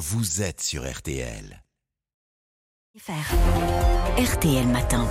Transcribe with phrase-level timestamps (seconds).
[0.00, 1.62] vous êtes sur RTL.
[4.16, 5.06] RTL Matin.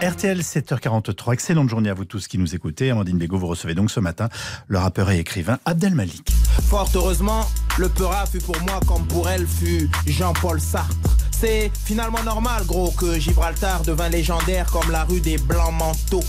[0.00, 2.92] RTL 7h43, excellente journée à vous tous qui nous écoutez.
[2.92, 4.28] Amandine Bégaud, vous recevez donc ce matin
[4.68, 6.30] le rappeur et écrivain Abdel Malik.
[6.68, 11.16] Fort heureusement, le Peura fut pour moi comme pour elle fut Jean-Paul Sartre.
[11.32, 16.22] C'est finalement normal, gros, que Gibraltar devint légendaire comme la rue des Blancs Manteaux.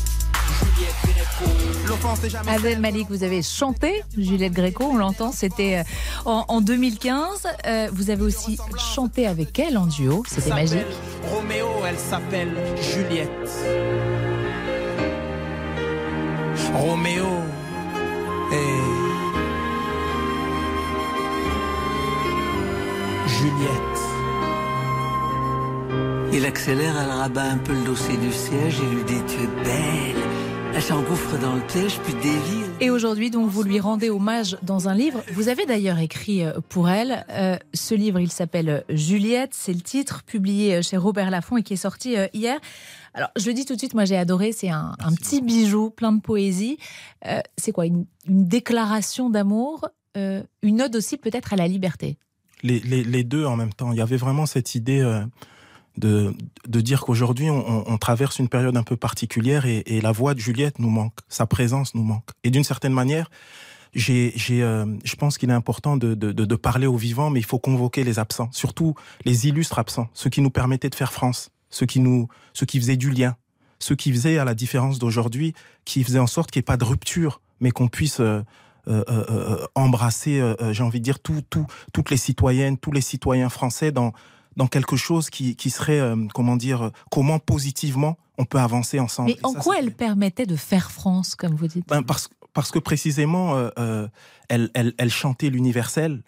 [2.48, 5.84] Abdel Malik, vous avez chanté Juliette Gréco, on l'entend, c'était euh,
[6.26, 7.48] en, 2015.
[7.66, 10.80] Euh, vous avez aussi chanté avec elle en duo, c'était magique.
[11.32, 13.30] Roméo, elle s'appelle Juliette.
[16.74, 17.25] Roméo
[18.52, 19.08] et
[23.28, 23.88] Juliette.
[26.33, 29.64] Il accélère, elle rabat un peu le dossier du siège et lui dit Tu es
[29.64, 30.46] belle.
[30.78, 32.62] Elle s'engouffre dans le piège, puis dévie.
[32.81, 35.23] Et aujourd'hui, donc, vous lui rendez hommage dans un livre.
[35.34, 37.26] Vous avez d'ailleurs écrit euh, pour elle.
[37.31, 39.56] Euh, ce livre, il s'appelle Juliette.
[39.56, 42.59] C'est le titre, publié euh, chez Robert Laffont et qui est sorti hier.
[43.16, 44.52] Alors, je le dis tout de suite, moi j'ai adoré.
[44.52, 46.78] C'est un, petit bijou plein de poésie.
[47.58, 49.89] c'est quoi une, déclaration d'amour
[50.62, 52.19] Une ode aussi peut-être à la liberté?
[52.62, 53.94] Les, les, deux en même temps.
[53.94, 55.02] Il y avait vraiment cette idée
[55.98, 56.34] de,
[56.67, 60.80] de dire qu'aujourd'hui, on, traverse une période un peu particulière et, la voix de Juliette
[60.80, 62.30] nous manque, sa présence nous manque.
[62.44, 63.30] Et d'une certaine manière,
[63.94, 67.40] j'ai, j'ai, euh, je pense qu'il est important de, de, de, parler aux vivants, mais
[67.40, 68.94] il faut convoquer les absents, surtout
[69.25, 72.80] les illustres absents, ceux qui nous permettaient de faire France, ceux qui nous, ceux qui
[72.80, 73.36] faisaient du lien,
[73.80, 75.53] ceux qui faisaient, à la différence d'aujourd'hui,
[75.84, 78.44] qui faisaient en sorte qu'il n'y ait pas de rupture, mais qu'on puisse euh,
[78.88, 83.92] euh, embrasser, j'ai envie de dire, tout, tout, toutes les citoyennes, tous les citoyens français
[83.92, 84.14] dans
[84.58, 89.00] dans quelque chose qui, qui serait, euh, comment dire, euh, comment positivement on peut avancer
[89.00, 89.31] ensemble.
[89.31, 91.88] Mais en quoi elle permettait de faire France, comme vous dites?
[91.88, 94.08] Ben parce, parce que précisément, euh,
[94.50, 96.23] elle, elle, elle, chantait l'universel,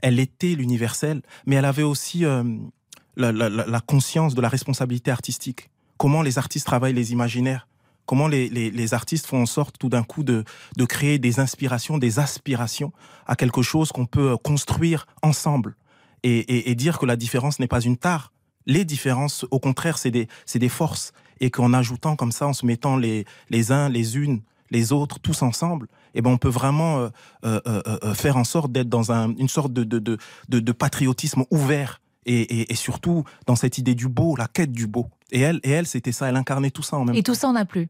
[0.00, 5.70] elle était l'universel, mais elle avait aussi la, la, la, conscience de la responsabilité artistique.
[5.98, 7.68] Comment les artistes travaillent les imaginaires.
[8.06, 10.44] Comment les, les, les, artistes font en sorte tout d'un coup de,
[10.76, 12.92] de créer des inspirations, des aspirations
[13.26, 15.76] à quelque chose qu'on peut construire ensemble
[16.22, 18.32] et, dire que la différence n'est pas une tare.
[18.66, 21.12] Les différences, au contraire, c'est des, forces.
[21.40, 23.24] Et qu'en ajoutant comme ça, en se mettant les,
[23.70, 27.08] uns, les unes, les autres, tous ensemble, eh ben on peut vraiment euh,
[27.44, 32.00] euh, euh, faire en sorte d'être dans un, une sorte de, patriotisme ouvert.
[32.24, 35.08] Et, surtout dans cette idée du beau, la quête du beau.
[35.32, 36.28] Et elle, et elle, c'était ça.
[36.28, 37.18] Elle incarnait tout ça en même temps.
[37.18, 37.88] Et tout ça, on n'a plus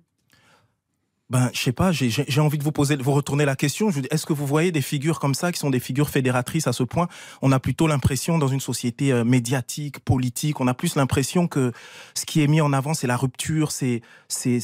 [1.33, 3.89] ben, je sais pas, j'ai envie de vous poser, vous retourner la question.
[4.11, 6.83] Est-ce que vous voyez des figures comme ça qui sont des figures fédératrices à ce
[6.83, 7.09] point?
[7.41, 11.73] On a plutôt l'impression, dans une société euh, médiatique, politique, on a plus l'impression que
[12.13, 14.59] ce qui est mis en avant, c'est la rupture, c'est c'est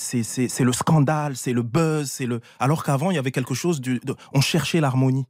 [0.61, 2.43] le scandale, c'est le buzz, c'est le.
[2.61, 3.99] Alors qu'avant, il y avait quelque chose de,
[4.34, 5.25] on cherchait l'harmonie.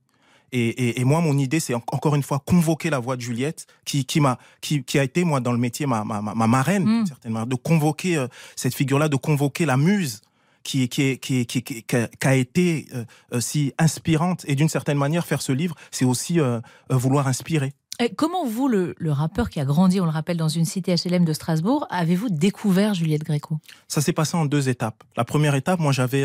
[0.50, 3.66] Et, et, et, moi, mon idée, c'est encore une fois convoquer la voix de Juliette,
[3.84, 6.84] qui, qui m'a, qui, qui, a été moi dans le métier ma, ma, ma, marraine,
[6.84, 7.06] mmh.
[7.06, 10.22] certainement, de convoquer euh, cette figure-là, de convoquer la muse
[10.68, 14.44] qui, qui, qui, qui, a été euh, euh, si inspirante.
[14.46, 17.72] Et d'une certaine manière, faire ce livre, c'est aussi euh, vouloir inspirer.
[18.16, 21.32] comment vous, le, rappeur qui a grandi, on le rappelle, dans une cité HLM de
[21.32, 23.58] Strasbourg, avez-vous découvert Juliette Gréco?
[23.88, 25.02] Ça s'est passé en deux étapes.
[25.16, 26.24] La première étape, moi j'avais...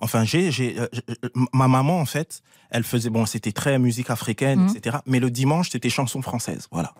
[0.00, 0.76] enfin, j'ai, j'ai,
[1.52, 3.10] ma maman, en fait, elle faisait...
[3.10, 4.76] Bon, c'était très musique africaine, mmh.
[4.76, 4.98] etc.
[5.06, 6.66] Mais le dimanche, c'était chanson française.
[6.72, 6.92] Voilà.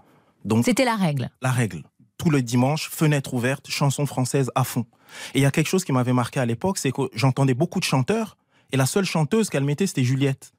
[0.45, 1.31] Donc, c'était la règle.
[1.43, 1.83] La règle.
[2.21, 4.85] Tout le dimanche, fenêtre ouverte, chanson française à fond.
[5.33, 7.81] Et il y a quelque chose qui m'avait marqué à l'époque, c'est que j'entendais beaucoup
[7.81, 8.37] de chanteurs,
[8.73, 10.53] et la seule chanteuse qu'elle mettait, c'était Juliette.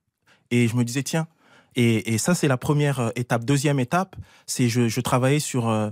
[0.49, 1.27] Et je me disais, tiens,
[1.75, 3.45] et, ça, c'est la première euh, étape.
[3.45, 4.15] Deuxième étape,
[4.47, 5.91] c'est je, je travaillais sur euh,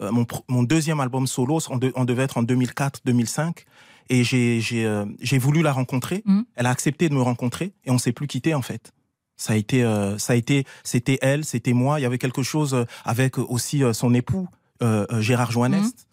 [0.00, 3.64] euh, mon, mon, deuxième album solo, on, devait être en 2004-2005,
[4.10, 6.22] et j'ai voulu la rencontrer.
[6.24, 6.40] Mmh.
[6.56, 8.92] Elle a accepté de me rencontrer, et on s'est plus quitté en fait.
[9.36, 9.82] Ça a été,
[10.18, 12.00] ça a été, c'était elle, c'était moi.
[12.00, 14.48] Il y avait quelque chose avec aussi son époux
[15.20, 16.06] Gérard Joannest.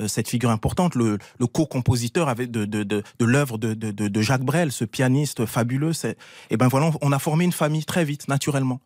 [0.00, 4.22] Euh, cette figure importante, le, le co-compositeur de, de, de, de l'œuvre de, de, de,
[4.22, 5.92] Jacques Brel, ce pianiste fabuleux.
[6.50, 8.80] Et ben voilà, on a formé une famille très vite, naturellement.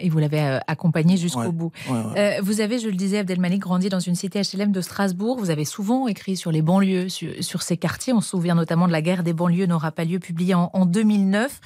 [0.00, 1.72] Et vous l'avez euh, accompagné jusqu'au bout.
[1.90, 5.38] Euh, vous avez, je le disais, Abdelmalik, grandi dans une cité HLM de Strasbourg.
[5.38, 8.12] Vous avez souvent écrit sur les banlieues, sur, ces quartiers.
[8.12, 11.60] On se souvient notamment de La guerre des banlieues n'aura pas lieu, publié en, 2009.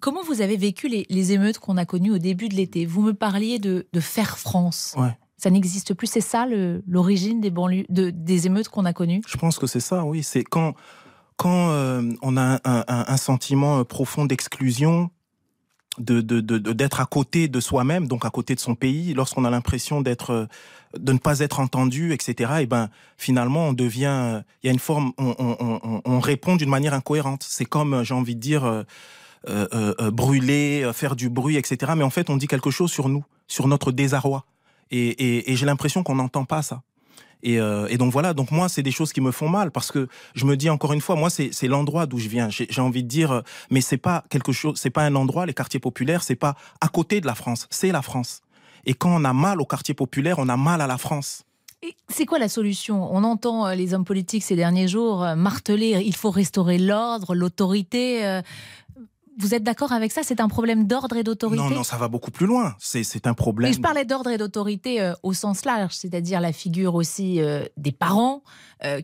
[0.00, 2.86] comment vous avez vécu les, les émeutes qu'on a connues au début de l'été?
[2.86, 4.94] Vous me parliez de, de faire France.
[5.40, 6.06] Ça n'existe plus.
[6.06, 6.46] C'est ça
[6.86, 9.22] l'origine des émeutes qu'on a connues?
[9.26, 10.22] Je pense que c'est ça, oui.
[10.22, 10.74] C'est quand,
[11.38, 15.08] quand euh, on a un, sentiment euh, profond d'exclusion,
[15.96, 20.02] de, d'être à côté de soi-même, donc à côté de son pays, lorsqu'on a l'impression
[20.02, 20.46] d'être, euh,
[20.98, 22.52] de ne pas être entendu, etc.
[22.60, 26.56] Et ben finalement on devient, il y a une forme, on, on, on, on répond
[26.56, 27.46] d'une manière incohérente.
[27.48, 28.84] C'est comme, j'ai envie de dire
[30.12, 31.92] brûler, faire du bruit, etc.
[31.96, 34.44] Mais en fait, on dit quelque chose sur nous, sur notre désarroi.
[34.90, 36.82] Et, j'ai l'impression qu'on n'entend pas ça.
[37.42, 37.58] Et,
[37.96, 40.56] donc voilà, donc moi, c'est des choses qui me font mal parce que je me
[40.56, 42.48] dis encore une fois, moi, c'est l'endroit d'où je viens.
[42.50, 45.80] J'ai envie de dire, mais c'est pas quelque chose, c'est pas un endroit, les quartiers
[45.80, 48.42] populaires, c'est pas à côté de la France, c'est la France.
[48.84, 51.44] Et quand on a mal aux quartiers populaires, on a mal à la France.
[52.08, 53.08] C'est quoi la solution?
[53.10, 57.34] On entend euh, les hommes politiques ces derniers jours euh, marteler il faut restaurer l'ordre,
[57.34, 58.40] l'autorité.
[59.30, 60.22] Euh, vous êtes d'accord avec ça?
[60.22, 61.62] C'est un problème d'ordre et d'autorité?
[61.62, 62.74] Non, non, ça va beaucoup plus loin.
[62.78, 63.70] C'est un problème.
[63.70, 67.40] Mais je parlais d'ordre et d'autorité au sens large, c'est-à-dire la figure aussi
[67.76, 68.42] des parents,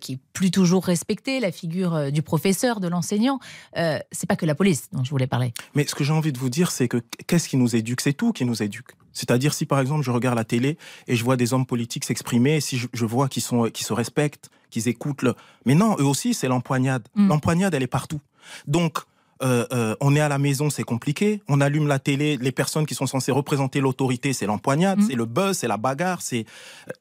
[0.01, 3.39] qui est plus toujours respectée, la figure du professeur, de l'enseignant.
[3.75, 5.53] c'est pas que la police dont je voulais parler.
[5.75, 8.01] Mais ce que j'ai envie de vous dire, c'est que qu'est-ce qui nous éduque?
[8.01, 8.93] C'est tout qui nous éduque.
[9.17, 10.77] C'est-à-dire si par exemple je regarde la télé
[11.09, 13.43] et je vois des hommes politiques s'exprimer, si je, vois qu'ils
[13.73, 15.35] qui se respectent, qu'ils écoutent le...
[15.65, 17.09] Mais non, eux aussi c'est l'empoignade.
[17.15, 17.29] Mm.
[17.29, 18.21] L'empoignade elle est partout.
[18.67, 18.99] Donc
[19.43, 21.43] euh, euh, on est à la maison, c'est compliqué.
[21.49, 25.03] On allume la télé, les personnes qui sont censées représenter l'autorité, c'est l'empoignade, mm.
[25.09, 26.23] c'est le buzz, c'est la bagarre.
[26.23, 26.47] C'est,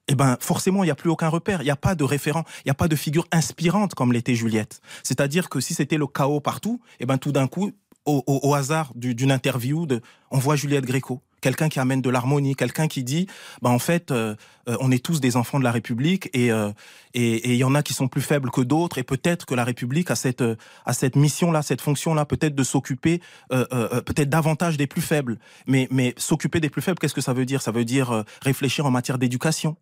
[0.07, 1.61] eh ben, forcément, il n'y a plus aucun repère.
[1.61, 4.35] Il n'y a pas de référent, il n'y a pas de figure inspirante comme l'était
[4.35, 4.81] Juliette.
[5.03, 7.71] C'est-à-dire que si c'était le chaos partout, eh ben, tout d'un coup,
[8.05, 12.88] au, hasard d'une interview, de, on voit Juliette Gréco quelqu'un qui amène de l'harmonie, quelqu'un
[12.88, 13.27] qui dit,
[13.62, 14.36] bah en fait, euh,
[14.68, 16.74] euh, on est tous des enfants de la République euh,
[17.13, 19.63] et il y en a qui sont plus faibles que d'autres et peut-être que la
[19.63, 20.44] République a cette
[20.86, 25.38] a cette mission là, cette fonction là, peut-être de s'occuper peut-être davantage des plus faibles.
[25.68, 27.62] Mais mais s'occuper des plus faibles, qu'est-ce que ça veut dire?
[27.62, 29.77] Ça veut dire réfléchir en matière d'éducation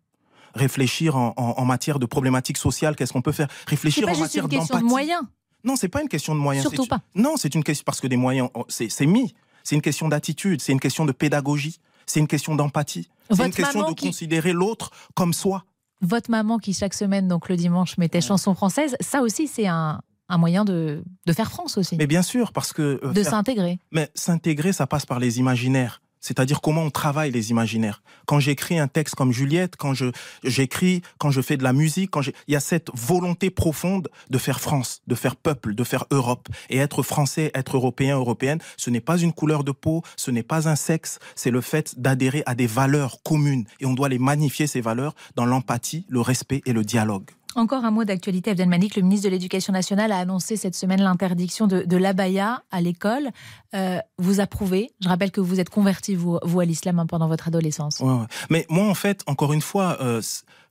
[0.54, 3.48] réfléchir en, matière de problématiques sociales, qu'est-ce qu'on peut faire?
[3.66, 4.66] Réfléchir en matière d'empathie.
[4.68, 5.22] C'est une question de moyens.
[5.64, 6.68] Non, c'est pas une question de moyens.
[6.68, 7.00] Surtout pas.
[7.14, 9.34] Non, c'est une question parce que des moyens, c'est mis.
[9.64, 13.52] C'est une question d'attitude, c'est une question de pédagogie, c'est une question d'empathie, c'est une
[13.52, 15.64] question de considérer l'autre comme soi.
[16.02, 20.02] Votre maman qui chaque semaine, donc le dimanche, mettait chansons françaises, ça aussi c'est un,
[20.30, 21.02] moyen de,
[21.32, 21.96] faire France aussi.
[21.96, 23.00] Mais bien sûr, parce que...
[23.02, 23.78] Euh, de s'intégrer.
[23.90, 28.02] Mais s'intégrer, ça passe par les imaginaires c'est-à-dire comment on travaille les imaginaires.
[28.24, 30.06] Quand j'écris un texte comme Juliette, quand je
[30.42, 34.38] j'écris, quand je fais de la musique, quand il y a cette volonté profonde de
[34.38, 38.88] faire France, de faire peuple, de faire Europe et être français, être européen, européenne, ce
[38.88, 42.42] n'est pas une couleur de peau, ce n'est pas un sexe, c'est le fait d'adhérer
[42.46, 46.62] à des valeurs communes et on doit les magnifier ces valeurs dans l'empathie, le respect
[46.64, 47.30] et le dialogue.
[47.56, 48.96] Encore un mot d'actualité, Abdelmalik.
[48.96, 53.30] Le ministre de l'Éducation nationale a annoncé cette semaine l'interdiction de, l'abaya à l'école.
[53.74, 57.46] Euh, vous approuvez Je rappelle que vous êtes converti, vous, à l'islam hein, pendant votre
[57.46, 58.02] adolescence.
[58.50, 60.20] Mais moi, en fait, encore une fois, euh,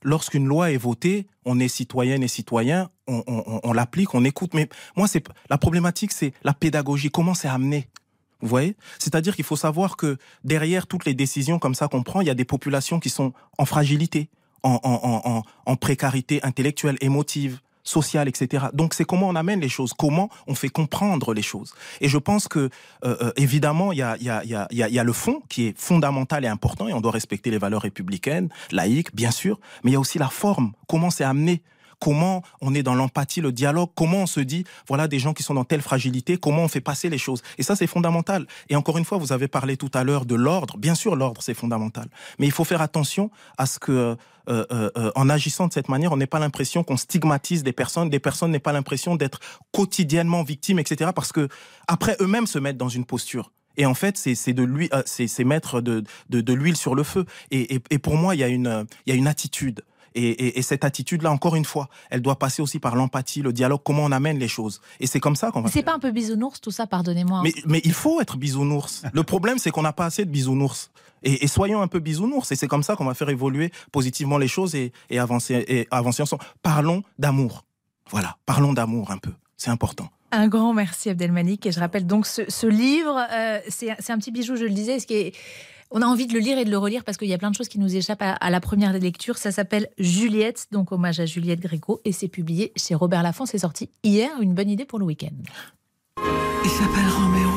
[0.02, 4.52] lorsqu'une loi est votée, on est citoyenne et citoyen, on, l'applique, on écoute.
[4.52, 7.10] Mais moi, c'est la problématique, c'est la pédagogie.
[7.10, 7.88] Comment c'est amené?
[8.40, 8.76] Vous voyez?
[8.98, 12.30] C'est-à-dire qu'il faut savoir que derrière toutes les décisions comme ça qu'on prend, il y
[12.30, 14.28] a des populations qui sont en fragilité
[14.64, 18.66] en, précarité intellectuelle, émotive, sociale, etc.
[18.72, 21.74] Donc c'est comment on amène les choses, comment on fait comprendre les choses.
[22.00, 22.70] Et je pense que
[23.04, 25.66] euh, euh, évidemment il y a, y, a, y, a, y a le fond qui
[25.66, 29.90] est fondamental et important et on doit respecter les valeurs républicaines, laïques bien sûr, mais
[29.90, 31.62] il y a aussi la forme, comment c'est amené
[32.04, 35.42] comment on est dans l'empathie, le dialogue, comment on se dit, voilà des gens qui
[35.42, 37.42] sont dans telle fragilité, comment on fait passer les choses.
[37.56, 38.46] Et ça, c'est fondamental.
[38.68, 40.76] Et encore une fois, vous avez parlé tout à l'heure de l'ordre.
[40.76, 42.08] Bien sûr, l'ordre, c'est fondamental.
[42.38, 44.16] Mais il faut faire attention à ce que, euh,
[44.50, 48.10] euh, euh, en agissant de cette manière, on n'ait pas l'impression qu'on stigmatise des personnes,
[48.10, 49.40] des personnes n'aient pas l'impression d'être
[49.72, 51.10] quotidiennement victimes, etc.
[51.14, 51.48] Parce que
[51.88, 53.50] après, eux-mêmes se mettent dans une posture.
[53.78, 57.24] Et en fait, c'est de lui, c'est mettre de, de, l'huile sur le feu.
[57.50, 59.82] Et, et, pour moi, il y a une, il y a une attitude.
[60.14, 64.04] Et, cette attitude-là, encore une fois, elle doit passer aussi par l'empathie, le dialogue, comment
[64.04, 64.80] on amène les choses.
[65.00, 65.68] Et c'est comme ça qu'on va.
[65.68, 67.40] C'est pas un peu bisounours tout ça, pardonnez-moi.
[67.42, 69.02] Mais, mais il faut être bisounours.
[69.12, 70.90] le problème, c'est qu'on n'a pas assez de bisounours.
[71.24, 72.52] Et, soyons un peu bisounours.
[72.52, 76.22] Et c'est comme ça qu'on va faire évoluer positivement les choses et, avancer, et avancer
[76.22, 76.44] ensemble.
[76.62, 77.64] Parlons d'amour.
[78.10, 79.32] Voilà, parlons d'amour un peu.
[79.56, 80.10] C'est important.
[80.32, 81.64] Un grand merci Abdelmanik.
[81.66, 85.06] Et je rappelle donc ce, livre, euh, c'est un petit bijou, je le disais, ce
[85.06, 85.32] qui est
[85.94, 87.52] on a envie de le lire et de le relire parce qu'il y a plein
[87.52, 89.38] de choses qui nous échappent à, la première lecture.
[89.38, 93.46] Ça s'appelle Juliette, donc hommage à Juliette Gréco, et c'est publié chez Robert Laffont.
[93.46, 94.30] C'est sorti hier.
[94.40, 95.30] Une bonne idée pour le week-end.
[96.64, 97.48] Il s'appelle Roméo.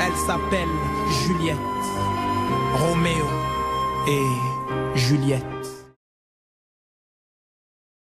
[0.00, 0.68] Elle s'appelle
[1.26, 1.56] Juliette.
[2.74, 3.26] Roméo
[4.08, 5.59] et Juliette.